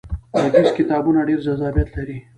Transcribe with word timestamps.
غږیز 0.39 0.69
کتابونه 0.77 1.19
ډیر 1.27 1.39
جذابیت 1.47 1.89
لري. 1.95 2.17